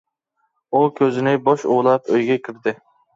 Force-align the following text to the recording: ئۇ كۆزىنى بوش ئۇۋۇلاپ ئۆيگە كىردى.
ئۇ 0.71 0.79
كۆزىنى 0.99 1.33
بوش 1.49 1.65
ئۇۋۇلاپ 1.73 2.09
ئۆيگە 2.17 2.39
كىردى. 2.49 2.75